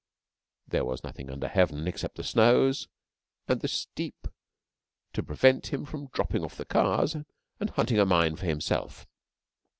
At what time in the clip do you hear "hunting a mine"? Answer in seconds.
7.69-8.35